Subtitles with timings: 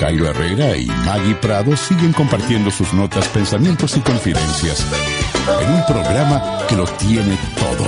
[0.00, 4.84] Cairo Herrera y Maggie Prado siguen compartiendo sus notas, pensamientos y confidencias
[5.62, 7.86] en un programa que lo tiene todo.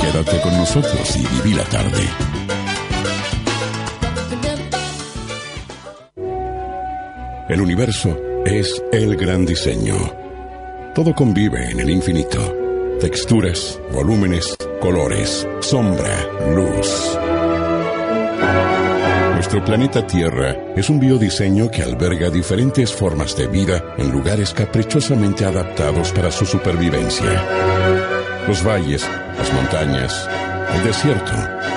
[0.00, 2.08] Quédate con nosotros y viví la tarde.
[7.48, 9.96] El universo es el gran diseño.
[10.94, 12.54] Todo convive en el infinito.
[13.00, 17.18] Texturas, volúmenes, colores, sombra, luz.
[19.50, 25.44] Nuestro planeta Tierra es un biodiseño que alberga diferentes formas de vida en lugares caprichosamente
[25.44, 27.44] adaptados para su supervivencia.
[28.46, 29.04] Los valles,
[29.36, 30.28] las montañas,
[30.72, 31.32] el desierto,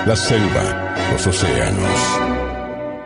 [0.05, 1.99] la selva, los océanos.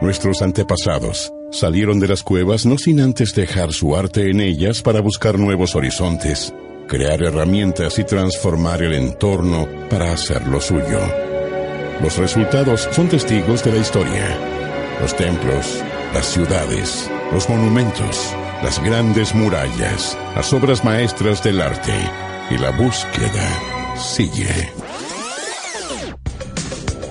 [0.02, 4.99] Nuestros antepasados salieron de las cuevas no sin antes dejar su arte en ellas para
[4.99, 6.53] buscar nuevos horizontes,
[6.89, 10.99] crear herramientas y transformar el entorno para hacer lo suyo.
[12.03, 14.56] Los resultados son testigos de la historia.
[15.02, 15.84] Los templos,
[16.14, 18.34] las ciudades, los monumentos,
[18.64, 21.94] las grandes murallas, las obras maestras del arte
[22.50, 24.72] y la búsqueda sigue.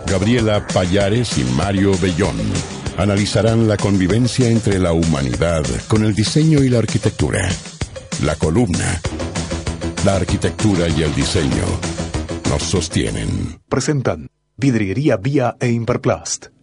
[0.06, 2.36] Gabriela Payares y Mario Bellón
[2.96, 7.48] analizarán la convivencia entre la humanidad con el diseño y la arquitectura.
[8.24, 9.00] La columna,
[10.04, 11.64] la arquitectura y el diseño
[12.48, 13.60] nos sostienen.
[13.68, 16.55] Presentan Vidriería Vía e Imperplast.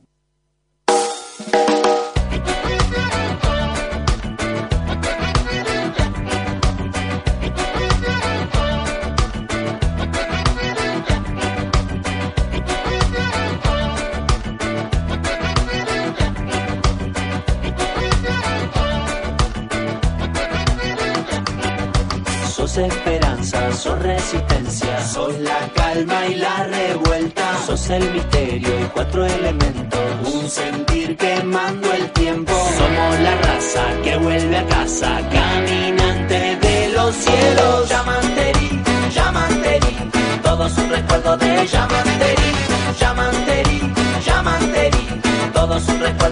[24.04, 30.00] Resistencia, sos la calma y la revuelta, sos el misterio y cuatro elementos,
[30.34, 32.54] un sentir quemando el tiempo.
[32.78, 37.90] Somos la raza que vuelve a casa, caminante de los cielos.
[37.90, 38.82] Yamanteri,
[39.14, 39.96] Yamanteri,
[40.44, 42.52] todo es un recuerdo de Yamanteri,
[43.00, 43.94] Yamanteri,
[44.26, 45.22] Yamanteri,
[45.54, 46.23] todo es un recuerdo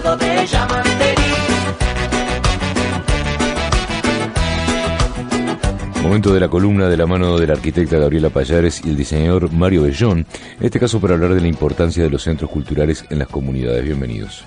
[6.12, 9.50] Momento de la columna de la mano de la arquitecta Gabriela Payares y el diseñador
[9.50, 10.26] Mario Bellón,
[10.60, 13.82] en este caso para hablar de la importancia de los centros culturales en las comunidades.
[13.82, 14.44] Bienvenidos.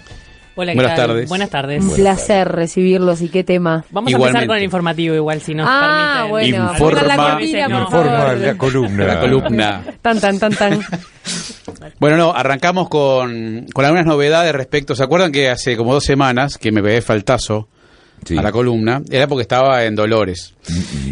[0.53, 1.07] Hola, ¿qué Buenas tal?
[1.07, 1.27] tardes.
[1.27, 1.83] Buenas tardes.
[1.83, 3.83] Un placer recibirlos y qué tema.
[3.89, 6.61] Vamos a empezar con el informativo igual, si nos Ah, permiten.
[6.61, 6.73] bueno.
[6.75, 7.67] Informa- cortina,
[8.37, 9.05] la columna.
[9.07, 9.83] La columna.
[10.03, 10.79] Tan, tan, tan, tan.
[11.99, 14.95] Bueno, no, arrancamos con, con algunas novedades respecto.
[14.95, 17.69] ¿Se acuerdan que hace como dos semanas que me pegué faltazo
[18.23, 18.37] Sí.
[18.37, 19.01] a la columna?
[19.11, 20.53] Era porque estaba en Dolores.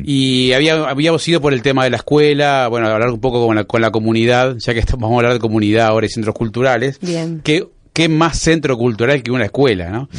[0.04, 3.56] Y había, habíamos ido por el tema de la escuela, bueno, hablar un poco con
[3.56, 6.34] la, con la comunidad, ya que estamos, vamos a hablar de comunidad ahora y centros
[6.36, 7.00] culturales.
[7.02, 7.42] Bien.
[7.44, 10.10] ¿Qué, qué más centro cultural que una escuela, no?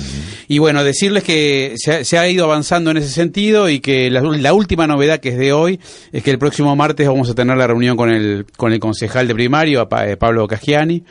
[0.46, 4.10] Y bueno, decirles que se ha, se ha ido avanzando en ese sentido y que
[4.10, 5.80] la, la última novedad que es de hoy
[6.12, 9.26] es que el próximo martes vamos a tener la reunión con el, con el concejal
[9.26, 11.02] de primario, eh, Pablo Cagiani,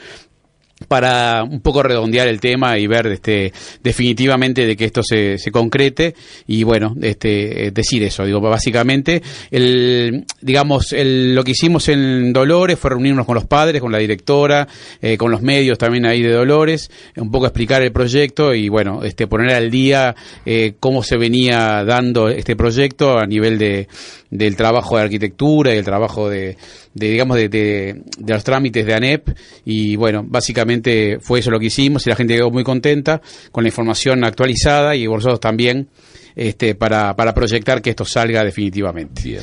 [0.87, 5.51] para un poco redondear el tema y ver este definitivamente de que esto se, se
[5.51, 6.15] concrete
[6.47, 8.25] y bueno este eh, decir eso.
[8.25, 9.21] Digo básicamente
[9.51, 13.97] el digamos el, lo que hicimos en Dolores fue reunirnos con los padres con la
[13.97, 14.67] directora
[15.01, 19.03] eh, con los medios también ahí de Dolores un poco explicar el proyecto y bueno
[19.03, 20.15] este poner al día
[20.45, 23.87] eh, cómo se venía dando este proyecto a nivel de
[24.29, 26.57] del trabajo de arquitectura y el trabajo de,
[26.93, 29.29] de, digamos de, de- de los trámites de ANEP
[29.65, 33.21] y bueno básicamente fue eso lo que hicimos y la gente quedó muy contenta
[33.51, 35.87] con la información actualizada y vosotros también
[36.35, 39.21] este para, para proyectar que esto salga definitivamente.
[39.23, 39.41] Bien.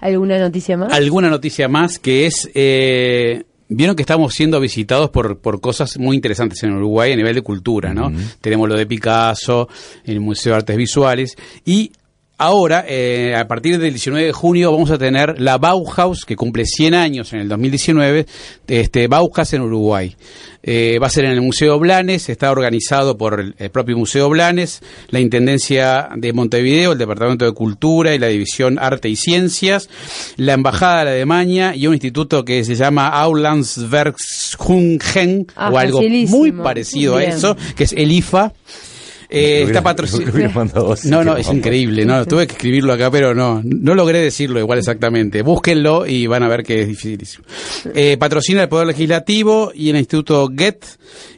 [0.00, 0.92] ¿Alguna noticia más?
[0.92, 6.14] alguna noticia más que es eh, vieron que estamos siendo visitados por, por cosas muy
[6.16, 8.12] interesantes en Uruguay a nivel de cultura, ¿no?
[8.40, 9.68] Tenemos lo de Picasso,
[10.04, 11.90] el Museo de Artes Visuales y
[12.42, 16.64] ahora, eh, a partir del 19 de junio, vamos a tener la Bauhaus, que cumple
[16.66, 18.26] 100 años en el 2019,
[18.66, 20.16] este, Bauhaus en Uruguay.
[20.64, 24.28] Eh, va a ser en el Museo Blanes, está organizado por el, el propio Museo
[24.28, 29.88] Blanes, la Intendencia de Montevideo, el Departamento de Cultura y la División Arte y Ciencias,
[30.36, 36.52] la Embajada de Alemania y un instituto que se llama Aulandsverkshungen Ah, o algo muy
[36.52, 37.30] parecido Bien.
[37.30, 38.52] a eso, que es el IFA.
[39.34, 40.94] Eh, está patrocinado.
[41.04, 42.04] No, no, es increíble.
[42.04, 45.40] No, tuve que escribirlo acá, pero no, no logré decirlo igual exactamente.
[45.40, 47.44] Búsquenlo y van a ver que es dificilísimo.
[47.94, 50.84] Eh, patrocina el Poder Legislativo y el Instituto GET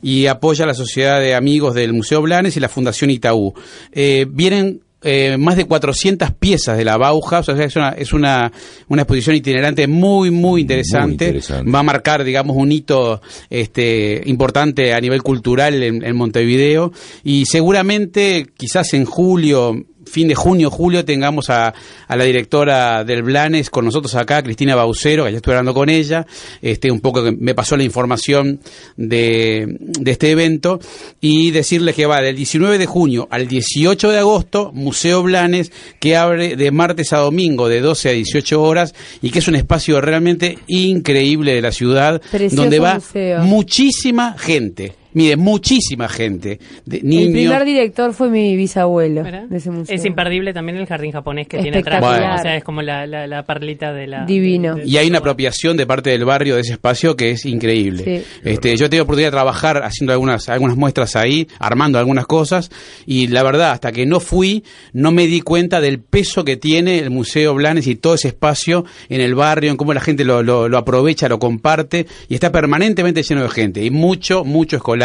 [0.02, 3.54] y apoya a la Sociedad de Amigos del Museo Blanes y la Fundación Itaú.
[3.92, 8.12] Eh, vienen eh, más de 400 piezas de la Bauhaus, o sea, es una, es
[8.12, 8.50] una,
[8.88, 11.26] una exposición itinerante muy, muy interesante.
[11.26, 11.70] interesante.
[11.70, 13.20] Va a marcar, digamos, un hito
[13.50, 16.92] este, importante a nivel cultural en, en Montevideo
[17.22, 21.74] y seguramente quizás en julio, fin de junio, julio, tengamos a,
[22.06, 25.88] a la directora del Blanes con nosotros acá, Cristina Baucero, que ya estoy hablando con
[25.88, 26.26] ella,
[26.62, 28.60] este, un poco que me pasó la información
[28.96, 30.80] de, de este evento,
[31.20, 36.16] y decirles que va del 19 de junio al 18 de agosto, Museo Blanes, que
[36.16, 40.00] abre de martes a domingo de 12 a 18 horas, y que es un espacio
[40.00, 43.42] realmente increíble de la ciudad, Precioso donde va museo.
[43.42, 45.03] muchísima gente.
[45.14, 49.44] Mire, muchísima gente, de El primer director fue mi bisabuelo ¿Verdad?
[49.48, 49.94] de ese museo.
[49.94, 52.02] Es imperdible también el jardín japonés que tiene atrás.
[52.02, 54.24] O sea, es como la, la, la perlita de la...
[54.26, 54.74] Divino.
[54.74, 57.44] de- de- Y hay una apropiación de parte del barrio de ese espacio que es
[57.46, 58.04] increíble.
[58.04, 58.26] Sí.
[58.44, 62.70] Este, yo he tenido oportunidad de trabajar haciendo algunas, algunas muestras ahí, armando algunas cosas,
[63.06, 66.98] y la verdad, hasta que no fui, no me di cuenta del peso que tiene
[66.98, 70.42] el Museo Blanes y todo ese espacio en el barrio, en cómo la gente lo,
[70.42, 75.03] lo, lo aprovecha, lo comparte, y está permanentemente lleno de gente, y mucho, mucho escolar,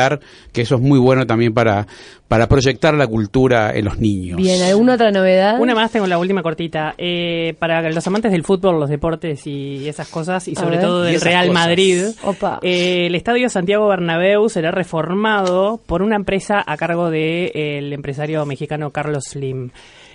[0.52, 1.88] que eso es muy bueno también para,
[2.28, 4.38] para proyectar la cultura en los niños.
[4.38, 5.60] Bien, ¿alguna otra novedad?
[5.60, 6.94] Una más, tengo la última cortita.
[6.98, 11.20] Eh, para los amantes del fútbol, los deportes y esas cosas, y sobre todo del
[11.20, 11.66] Real cosas.
[11.66, 12.60] Madrid, Opa.
[12.62, 18.92] eh, el Estadio Santiago Bernabéu será reformado por una empresa a cargo del empresario mexicano
[18.92, 19.72] Carlos Slim.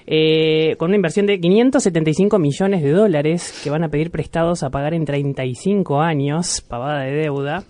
[0.07, 4.69] Eh, con una inversión de 575 millones de dólares que van a pedir prestados a
[4.69, 7.65] pagar en 35 años, pavada de deuda.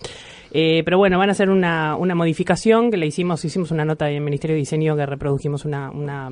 [0.56, 4.08] Eh, pero bueno, van a hacer una, una modificación que le hicimos, hicimos una nota
[4.08, 6.30] en el Ministerio de Diseño que reprodujimos una, una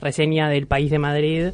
[0.00, 1.46] reseña del País de Madrid.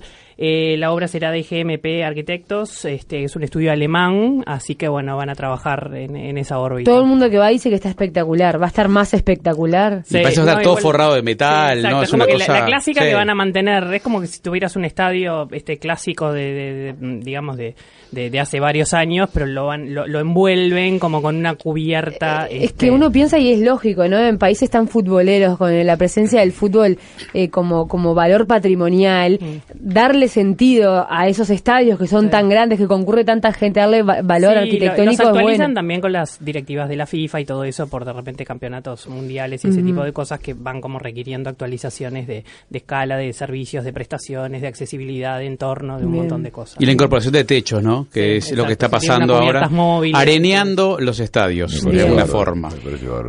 [0.42, 5.14] Eh, la obra será de GMP Arquitectos, este es un estudio alemán, así que bueno,
[5.18, 6.90] van a trabajar en, en esa órbita.
[6.90, 8.58] Todo el mundo que va dice que está espectacular.
[8.58, 10.02] ¿Va a estar más espectacular?
[10.08, 12.02] Y parece estar todo igual- forrado de metal, exacto, ¿no?
[12.04, 13.08] Es como una que la- cosa- La, clásica sí.
[13.08, 16.92] que van a mantener, es como que si tuvieras un estadio este clásico de, de-
[16.94, 17.74] de, digamos, de,
[18.10, 22.46] de, de hace varios años, pero lo, van, lo, lo envuelven como con una cubierta.
[22.46, 24.18] Es este, que uno piensa y es lógico, ¿no?
[24.18, 26.96] En países tan futboleros, con la presencia del fútbol
[27.34, 29.38] eh, como, como valor patrimonial,
[29.74, 34.22] darle sentido a esos estadios que son tan grandes, que concurre tanta gente, darle va-
[34.22, 35.74] valor Sí, lo- arquitectónico es actualizan bueno.
[35.74, 39.64] también con las directivas de la FIFA y todo eso por de repente campeonatos mundiales
[39.64, 39.86] y ese Ujú.
[39.86, 44.62] tipo de cosas que van como requiriendo actualizaciones de, de escala, de servicios, de prestaciones,
[44.62, 46.22] de accesibilidad, de entorno, de un Bien.
[46.24, 46.76] montón de cosas.
[46.80, 48.06] Y la incorporación de techos, ¿no?
[48.12, 49.06] Que Sí, es lo que está exacto.
[49.06, 49.68] Pasando ahora.
[49.68, 50.18] móviles.
[50.20, 52.68] Areneando los estadios, de alguna forma.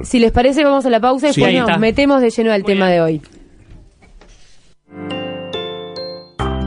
[0.03, 1.41] Si les parece, vamos a la pausa y Sí.
[1.41, 2.96] después nos metemos de lleno al Muy tema bien.
[2.98, 3.22] de hoy.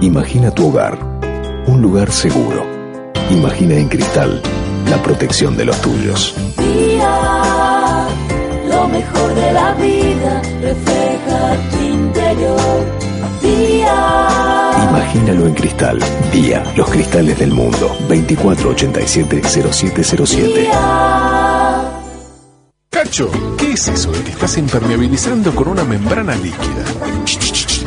[0.04, 0.98] Imagina tu hogar,
[1.66, 2.66] un lugar seguro.
[3.30, 4.42] Imagina en cristal
[4.90, 6.34] la protección de los tuyos.
[6.58, 8.06] Día,
[8.68, 12.84] lo mejor de la vida refleja tu interior.
[13.40, 15.98] Día, Imagínalo en cristal.
[16.30, 17.96] Día, los cristales del mundo.
[18.06, 20.68] 2487-0707.
[22.90, 26.84] Cacho, ¿qué es eso de que estás impermeabilizando con una membrana líquida?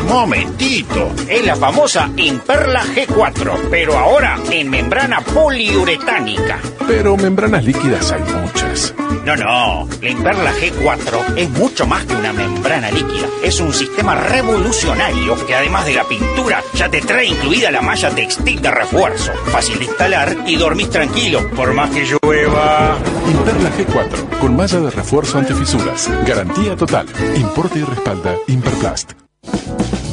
[0.06, 6.60] Momentito, es la famosa Imperla G4, pero ahora en membrana poliuretánica.
[6.88, 8.94] Pero membranas líquidas hay muchas.
[9.26, 13.28] No, no, la Imperla G4 es mucho más que una membrana líquida.
[13.44, 18.10] Es un sistema revolucionario que además de la pintura ya te trae incluida la malla
[18.10, 19.34] textil de refuerzo.
[19.52, 22.98] Fácil de instalar y dormís tranquilo, por más que llueva.
[23.30, 26.10] Imperla G4, con malla de refuerzo antifisuras.
[26.26, 27.08] Garantía total.
[27.36, 29.27] Importe y respalda Imperplast.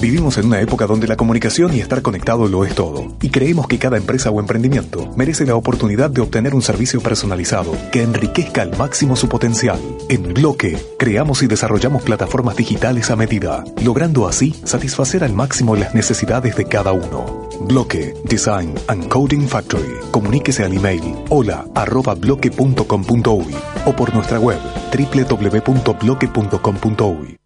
[0.05, 3.67] Vivimos en una época donde la comunicación y estar conectado lo es todo, y creemos
[3.67, 8.61] que cada empresa o emprendimiento merece la oportunidad de obtener un servicio personalizado que enriquezca
[8.61, 9.81] al máximo su potencial.
[10.11, 15.95] En Bloque, creamos y desarrollamos plataformas digitales a medida, logrando así satisfacer al máximo las
[15.95, 17.49] necesidades de cada uno.
[17.63, 19.95] Bloque, Design and Coding Factory.
[20.11, 23.55] Comuníquese al email hola arroba bloque.com.uy
[23.87, 24.59] o por nuestra web
[24.93, 27.44] www.bloque.com.uy.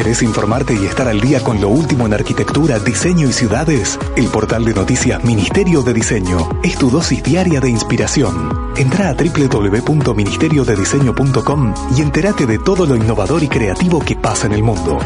[0.00, 3.98] ¿Querés informarte y estar al día con lo último en arquitectura, diseño y ciudades?
[4.16, 8.72] El portal de noticias Ministerio de Diseño es tu dosis diaria de inspiración.
[8.78, 14.62] Entra a www.ministeriodediseño.com y entérate de todo lo innovador y creativo que pasa en el
[14.62, 14.98] mundo.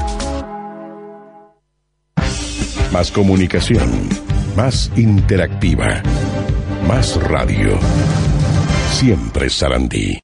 [2.93, 4.09] Más comunicación,
[4.57, 6.05] más interactiva,
[6.87, 7.81] más radio.
[8.93, 10.21] Siempre Sarandí.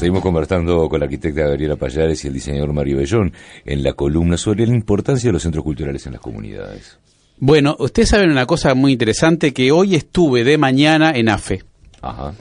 [0.00, 3.34] Seguimos conversando con la arquitecta Gabriela Payares y el diseñador Mario Bellón
[3.66, 6.96] en la columna sobre la importancia de los centros culturales en las comunidades.
[7.36, 11.64] Bueno, ustedes saben una cosa muy interesante, que hoy estuve de mañana en AFE.
[12.00, 12.32] Ajá.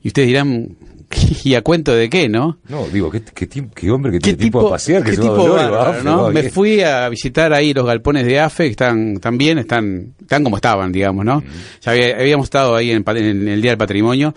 [0.00, 0.76] Y ustedes dirán,
[1.44, 2.58] ¿y a cuento de qué, no?
[2.68, 5.02] No, digo, ¿qué, qué, qué hombre que tiene tiempo a pasear?
[5.02, 6.50] Que qué se va a tipo Dolores, bárbaro, va Me ¿qué?
[6.50, 10.56] fui a visitar ahí los galpones de AFE, que están, están bien, están, están como
[10.56, 11.42] estaban, digamos, ¿no?
[11.80, 13.02] Ya había- habíamos estado ahí en,
[13.48, 14.34] el Día del Patrimonio.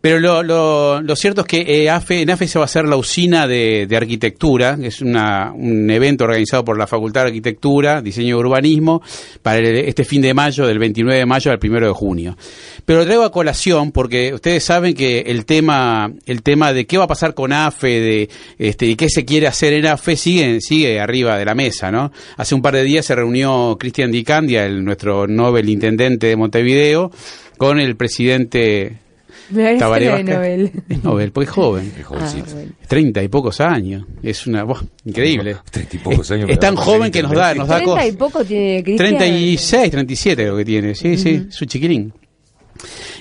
[0.00, 2.84] Pero lo, lo, lo cierto es que eh, AFE, en AFE se va a hacer
[2.86, 7.28] la usina de, de arquitectura, que es una, un evento organizado por la Facultad de
[7.28, 9.02] Arquitectura, Diseño y Urbanismo,
[9.42, 12.36] para el- este fin de mayo, del 29 de mayo al 1 de junio.
[12.84, 16.98] Pero lo traigo a colación porque ustedes saben que el tema, el tema de qué
[16.98, 20.60] va a pasar con AFE, de este, y qué se quiere hacer en AFE, sigue,
[20.60, 22.12] sigue arriba de la mesa, ¿no?
[22.36, 26.36] Hace un par de días se reunió Cristian Di Candia, el, nuestro Nobel intendente de
[26.36, 27.10] Montevideo,
[27.56, 28.98] con el presidente
[29.50, 30.22] Me Tabaré.
[30.22, 30.72] Nobel.
[30.88, 31.92] Es Nobel, porque es joven.
[31.98, 32.50] Es jovencito.
[32.56, 32.86] Ah.
[32.86, 34.04] Treinta y pocos años.
[34.22, 35.56] Es una, buah, increíble.
[35.70, 38.12] Treinta y pocos años, Es, es tan joven que nos da, nos da Treinta y
[38.12, 39.16] poco tiene Cristian.
[39.18, 42.12] 36, 37 creo que tiene, sí, sí, es un chiquilín.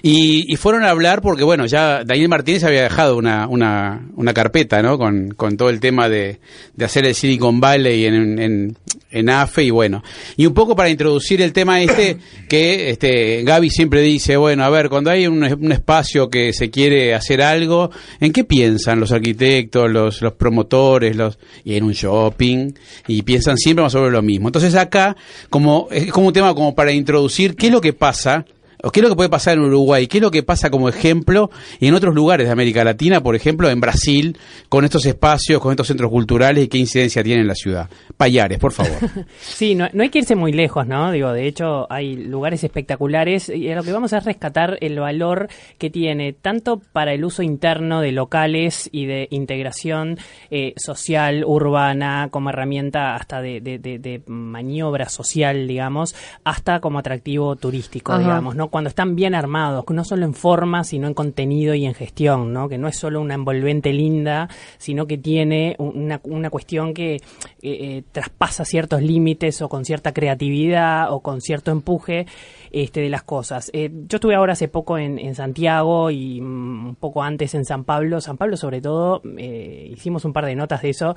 [0.01, 4.33] Y, y fueron a hablar porque, bueno, ya Daniel Martínez había dejado una, una, una
[4.33, 4.97] carpeta, ¿no?
[4.97, 6.39] Con, con todo el tema de,
[6.75, 8.77] de hacer el Silicon Valley en, en,
[9.11, 10.03] en AFE y bueno.
[10.37, 12.17] Y un poco para introducir el tema este,
[12.49, 16.69] que este Gaby siempre dice, bueno, a ver, cuando hay un, un espacio que se
[16.69, 21.93] quiere hacer algo, ¿en qué piensan los arquitectos, los, los promotores, los y en un
[21.93, 22.71] shopping?
[23.07, 24.47] Y piensan siempre más sobre lo mismo.
[24.47, 25.15] Entonces acá,
[25.49, 28.45] como es como un tema como para introducir qué es lo que pasa
[28.91, 31.49] qué es lo que puede pasar en Uruguay, qué es lo que pasa como ejemplo
[31.79, 34.37] en otros lugares de América Latina, por ejemplo en Brasil,
[34.69, 37.89] con estos espacios, con estos centros culturales y qué incidencia tiene en la ciudad.
[38.17, 38.93] Payares, por favor.
[39.41, 41.11] Sí, no, no hay que irse muy lejos, ¿no?
[41.11, 45.47] Digo, de hecho, hay lugares espectaculares y a lo que vamos a rescatar el valor
[45.77, 50.17] que tiene tanto para el uso interno de locales y de integración
[50.49, 56.99] eh, social, urbana, como herramienta hasta de, de- de- de maniobra social, digamos, hasta como
[56.99, 58.21] atractivo turístico, Ajá.
[58.21, 58.69] digamos, ¿no?
[58.71, 62.69] Cuando están bien armados, no solo en forma, sino en contenido y en gestión, ¿no?
[62.69, 67.21] Que no es solo una envolvente linda, sino que tiene una, una cuestión que
[67.63, 72.25] eh, eh, traspasa ciertos límites o con cierta creatividad o con cierto empuje
[72.71, 73.69] este, de las cosas.
[73.73, 77.65] Eh, yo estuve ahora hace poco en, en Santiago y mm, un poco antes en
[77.65, 78.21] San Pablo.
[78.21, 81.15] San Pablo, sobre todo, eh, hicimos un par de notas de eso.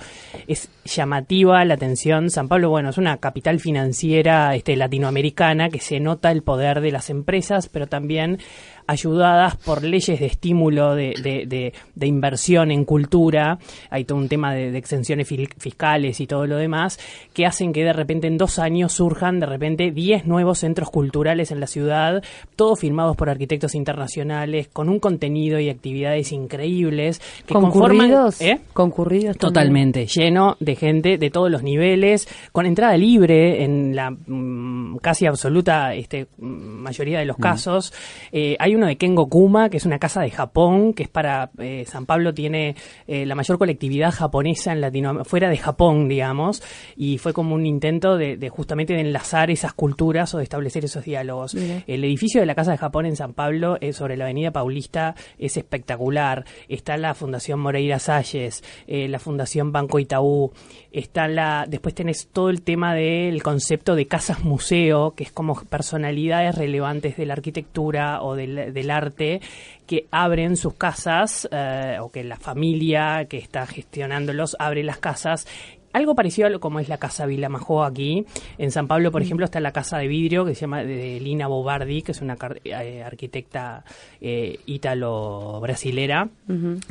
[0.48, 2.30] Es llamativa la atención.
[2.30, 6.90] San Pablo, bueno, es una capital financiera este, latinoamericana que se nota el poder de
[6.90, 8.38] las empresas, pero también
[8.86, 13.58] ayudadas por leyes de estímulo de, de- de- de inversión en cultura,
[13.90, 16.98] hay todo un tema de, de exenciones fiscales y todo lo demás,
[17.32, 21.50] que hacen que de repente en dos años surjan de repente 10 nuevos centros culturales
[21.50, 22.22] en la ciudad,
[22.56, 28.10] todos firmados por arquitectos internacionales, con un contenido y actividades increíbles, que conforman...
[28.10, 28.40] concurridos.
[28.40, 28.60] ¿Eh?
[28.72, 29.54] Concurridos también.
[29.54, 34.98] Totalmente, lleno de gente de todos los niveles, con entrada libre en la mm, mm,
[34.98, 36.46] casi absoluta este, mm,
[36.82, 37.92] mayoría de los casos.
[38.32, 41.50] Eh, hay uno de Kengo Kuma, que es una casa de Japón, que es para
[41.58, 42.76] eh, San Pablo tiene
[43.06, 46.62] eh, la mayor colectividad japonesa en Latinoamérica, fuera de Japón, digamos,
[46.96, 50.84] y fue como un intento de, de justamente de enlazar esas culturas o de establecer
[50.84, 51.54] esos diálogos.
[51.54, 51.82] Mira.
[51.86, 55.14] El edificio de la Casa de Japón en San Pablo, eh, sobre la Avenida Paulista,
[55.38, 56.44] es espectacular.
[56.68, 60.52] Está la Fundación Moreira Salles, la Fundación Banco Itaú,
[60.92, 65.54] está la, después tenés todo el tema del concepto de casas museo, que es como
[65.64, 69.40] personalidades relevantes de la arquitectura o del, del arte
[69.86, 75.46] que abren sus casas eh, o que la familia que está gestionándolos abre las casas
[75.94, 78.26] algo parecido a lo como es la casa Vila Majó aquí.
[78.58, 81.46] En San Pablo, por ejemplo, está la casa de vidrio que se llama de Lina
[81.46, 83.84] Bobardi, que es una eh, arquitecta
[84.20, 86.28] eh, ítalo-brasilera,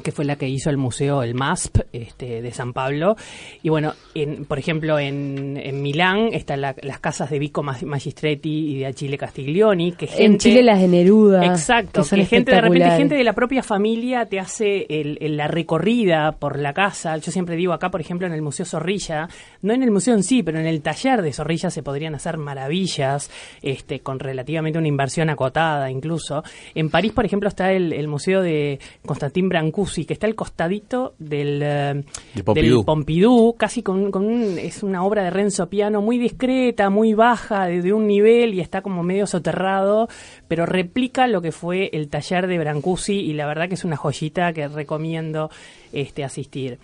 [0.03, 3.15] que fue la que hizo el museo, el MASP, este, de San Pablo.
[3.61, 7.83] Y bueno, en, por ejemplo, en, en Milán están la- las casas de Vico Mag-
[7.85, 10.23] Magistretti y de Achille Castiglioni, que gente...
[10.25, 11.45] En Chile las de Neruda.
[11.45, 15.17] Exacto, que son que gente de repente gente de la propia familia te hace el-
[15.21, 17.17] el- la recorrida por la casa.
[17.17, 18.65] Yo siempre digo acá, por ejemplo, en el Museo
[18.99, 19.27] Zorrilla,
[19.61, 22.37] no en el museo en sí, pero en el taller de Zorrilla se podrían hacer
[22.37, 23.29] maravillas,
[23.61, 26.43] este, con relativamente una inversión acotada incluso.
[26.75, 31.15] En París, por ejemplo, está el, el Museo de Constantin Brancusi, que está al costadito
[31.19, 32.03] del, eh,
[32.35, 32.77] De Pompidou.
[32.77, 37.13] del Pompidou, casi con, con un- es una obra de Renzo Piano muy discreta, muy
[37.13, 40.07] baja, de, de un nivel y está como medio soterrado,
[40.47, 43.97] pero replica lo que fue el taller de Brancusi y la verdad que es una
[43.97, 45.49] joyita que recomiendo
[45.91, 46.79] este asistir.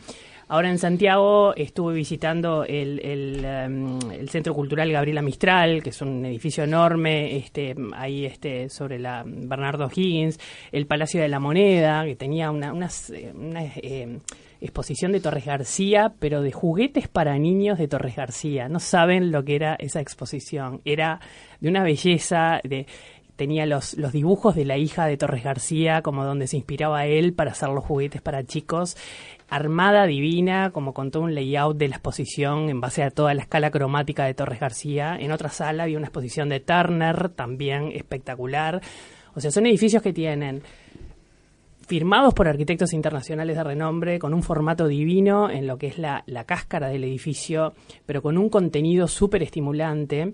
[0.51, 6.01] Ahora en Santiago estuve visitando el, el, em, el Centro Cultural Gabriela Mistral, que es
[6.01, 10.39] un edificio enorme, este, ahí este, sobre la Bernardo Higgins,
[10.71, 12.73] el Palacio de la Moneda, que tenía una,
[13.13, 14.17] eh, una, eh,
[14.59, 18.67] exposición de Torres García, pero de juguetes para niños de Torres García.
[18.69, 20.81] No saben lo que era esa exposición.
[20.83, 21.19] Era
[21.59, 22.87] de una belleza, de
[23.39, 27.31] tenía los, los dibujos de la hija de Torres García, como donde se inspiraba él
[27.33, 28.97] para hacer los juguetes para chicos.
[29.49, 33.43] Armada divina, como con todo un layout de la exposición en base a toda la
[33.43, 35.15] escala cromática de Torres García.
[35.17, 38.81] En otra sala había una exposición de Turner, también espectacular.
[39.33, 40.61] O sea, son edificios que tienen
[41.87, 46.23] firmados por arquitectos internacionales de renombre, con un formato divino en lo que es la,
[46.27, 47.73] la cáscara del edificio,
[48.05, 50.33] pero con un contenido súper estimulante.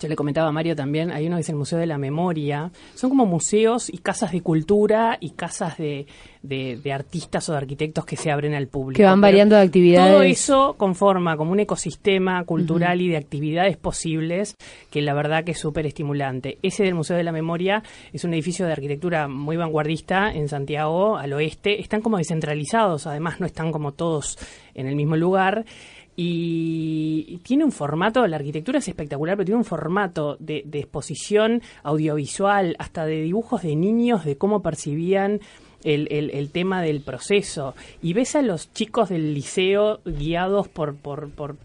[0.00, 2.70] Yo le comentaba a Mario también, hay uno que es el Museo de la Memoria.
[2.94, 6.06] Son como museos y casas de cultura y casas de,
[6.42, 8.96] de- de artistas o de arquitectos que se abren al público.
[8.98, 10.12] Que van Pero variando de actividades.
[10.12, 14.54] Todo eso conforma como un ecosistema cultural y de actividades posibles
[14.90, 16.58] que la verdad que es súper estimulante.
[16.62, 17.82] Ese del Museo de la Memoria
[18.12, 21.80] es un edificio de arquitectura muy vanguardista en Santiago, al oeste.
[21.80, 24.38] Están como descentralizados, además no están como todos
[24.74, 25.64] en el mismo lugar.
[26.16, 31.60] Y tiene un formato, la arquitectura es espectacular, pero tiene un formato de, de exposición
[31.82, 35.40] audiovisual, hasta de dibujos de niños, de cómo percibían
[35.86, 37.74] el, el- tema del proceso.
[38.02, 41.56] Y ves a los chicos del liceo guiados por, por, por,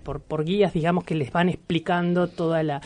[0.46, 2.82] guías, digamos, que les van explicando toda la,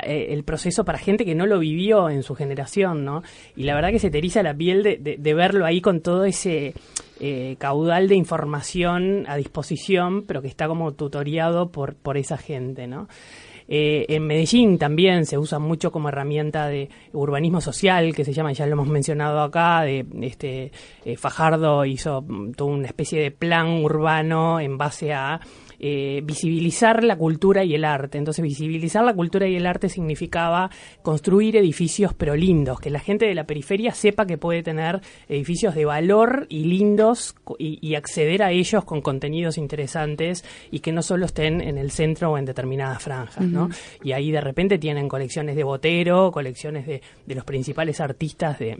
[0.00, 3.22] eh, el proceso para gente que no lo vivió en su generación, ¿no?
[3.56, 6.24] Y la verdad que se te la piel de, de- de verlo ahí con todo
[6.24, 6.74] ese
[7.20, 12.86] eh, caudal de información a disposición, pero que está como tutoriado por, por esa gente,
[12.86, 13.08] ¿no?
[13.68, 18.52] Eh, en Medellín también se usa mucho como herramienta de urbanismo social, que se llama,
[18.52, 20.70] ya lo hemos mencionado acá, de este
[21.04, 25.40] eh, Fajardo hizo mm, toda una especie de plan urbano en base a
[25.86, 28.16] eh, visibilizar la cultura y el arte.
[28.16, 30.70] Entonces, visibilizar la cultura y el arte significaba
[31.02, 35.74] construir edificios pero lindos, que la gente de la periferia sepa que puede tener edificios
[35.74, 41.02] de valor y lindos y, y acceder a ellos con contenidos interesantes y que no
[41.02, 43.68] solo estén en el centro o en determinadas franjas, ¿no?
[44.02, 48.78] Y ahí de repente tienen colecciones de Botero, colecciones de, de los principales artistas de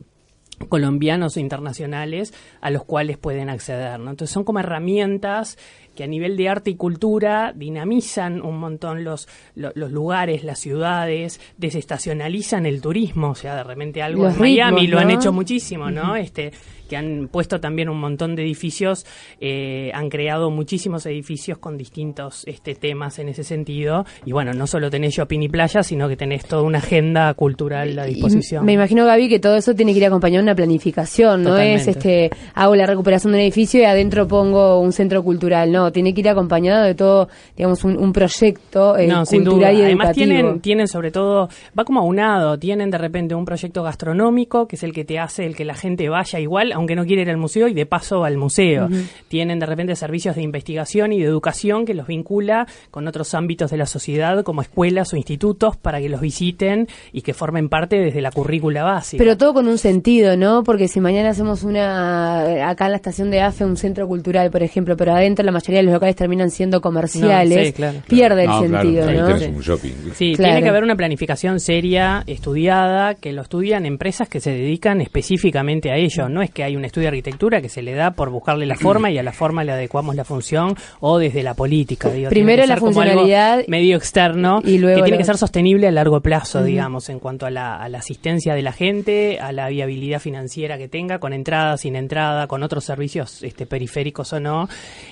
[0.68, 3.98] colombianos o internacionales a los cuales pueden acceder.
[3.98, 4.10] ¿no?
[4.10, 5.58] Entonces son como herramientas
[5.94, 10.58] que a nivel de arte y cultura dinamizan un montón los, lo- los lugares, las
[10.58, 15.32] ciudades, desestacionalizan el turismo, o sea, de repente algo Los en Miami lo han hecho
[15.32, 16.16] muchísimo, ¿no?
[16.16, 16.52] Este,
[16.88, 19.06] que han puesto también un montón de edificios,
[19.40, 24.04] eh, han creado muchísimos edificios con distintos este, temas en ese sentido.
[24.24, 27.98] Y bueno, no solo tenés shopping y playa, sino que tenés toda una agenda cultural
[27.98, 28.64] a Y disposición.
[28.64, 32.30] me imagino, Gaby, que todo eso tiene que ir acompañado una planificación, no es este
[32.54, 36.20] hago la recuperación de un edificio y adentro pongo un centro cultural, no, tiene que
[36.20, 39.80] ir acompañado de todo, digamos, un, un proyecto eh, No, sin cultural duda.
[39.82, 40.26] y Además educativo.
[40.36, 44.82] tienen, tienen sobre todo, va como aunado, tienen de repente un proyecto gastronómico, que es
[44.82, 47.36] el que te hace el que la gente vaya igual, aunque no quiere ir al
[47.36, 48.88] museo, y de paso va al museo.
[49.28, 53.70] Tienen de repente servicios de investigación y de educación que los vincula con otros ámbitos
[53.70, 57.96] de la sociedad, como escuelas o institutos, para que los visiten y que formen parte
[57.96, 59.22] desde la currícula básica.
[59.22, 60.62] Pero todo con un sentido, ¿no?
[60.64, 64.62] Porque si mañana hacemos una, acá en la estación de AFE, un centro cultural, por
[64.62, 67.98] ejemplo, pero adentro la mayoría de los locales terminan siendo comerciales, No, sí, claro.
[68.08, 69.16] pierde No, el claro, sentido, ahí
[69.50, 69.56] ¿no?
[69.56, 69.92] un shopping.
[70.14, 70.52] Sí, Claro.
[70.52, 75.90] tiene que haber una planificación seria, estudiada, que lo estudian empresas que se dedican específicamente
[75.90, 76.28] a ello.
[76.28, 78.76] No es que hay un estudio de arquitectura que se le da por buscarle la
[78.76, 82.08] forma y a la forma le adecuamos la función o desde la política.
[82.10, 86.20] digo, Primero la funcionalidad medio externo y luego que tiene que ser sostenible a largo
[86.20, 90.20] plazo, digamos, en cuanto a la, a la asistencia de la gente, a la viabilidad
[90.20, 94.68] financiera que tenga, con entrada, sin entrada, con otros servicios este, periféricos o no.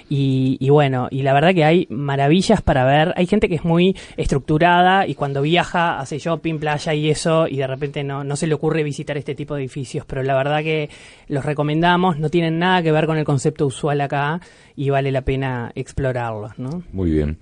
[0.09, 3.12] Y, y bueno, y la verdad que hay maravillas para ver.
[3.17, 7.57] Hay gente que es muy estructurada y cuando viaja hace shopping, playa y eso, y
[7.57, 10.05] de repente no, no se le ocurre visitar este tipo de edificios.
[10.07, 10.91] Pero la verdad que
[11.29, 14.40] los recomendamos, no tienen nada que ver con el concepto usual acá
[14.76, 16.83] y vale la pena explorarlos, ¿no?
[16.92, 17.38] Muy bien.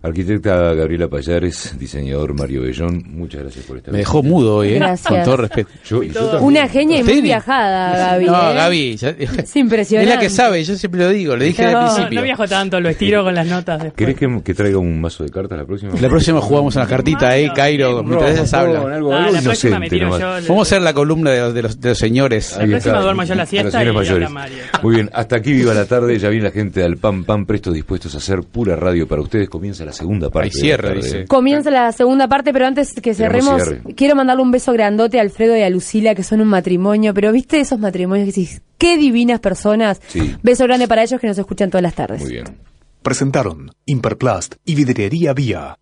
[0.00, 4.78] Arquitecta Gabriela Payares, diseñador Mario Bellón, muchas gracias por estar Me dejó mudo hoy, ¿eh?
[4.78, 5.08] Gracias.
[5.08, 5.70] Con todo respeto.
[5.84, 6.44] Yo, y yo también.
[6.44, 8.24] Una genia y muy viajada, Gaby.
[8.26, 8.54] No, ¿eh?
[8.54, 10.08] Gaby, ya- Es impresionante.
[10.10, 12.20] es la que sabe, yo siempre lo digo, le dije al principio.
[12.20, 13.94] no viajo tanto, lo estiro con las notas después.
[13.96, 15.92] ¿Querés que, que traiga un mazo de cartas la próxima?
[16.00, 18.04] La próxima jugamos una cartita, ¿eh, Cairo?
[18.04, 18.92] Mientras ellas hablan.
[18.92, 20.42] algo, Ah, algo la próxima me inocente tiro nomás.
[20.44, 20.48] yo.
[20.48, 22.52] Vamos a hacer la columna de los, de los, de los señores.
[22.56, 23.02] La Ahí próxima está.
[23.02, 23.92] duermo yo la A siesta y.
[24.28, 24.56] Mario.
[24.82, 26.16] Muy bien, hasta aquí viva la tarde.
[26.20, 29.48] Ya viene la gente del PAM PAM prestos dispuestos a hacer pura radio para ustedes.
[29.48, 30.50] Comienza la segunda parte.
[30.54, 31.26] Hay cierre, dice.
[31.26, 33.62] Comienza la segunda parte, pero antes que cerremos,
[33.96, 37.32] quiero mandarle un beso grandote a Alfredo y a Lucila, que son un matrimonio, pero
[37.32, 40.00] viste esos matrimonios que decís, qué divinas personas.
[40.08, 40.36] Sí.
[40.42, 42.20] Beso grande para ellos que nos escuchan todas las tardes.
[42.20, 42.44] Muy bien.
[43.02, 45.78] Presentaron Imperplast y Vidriería Vía.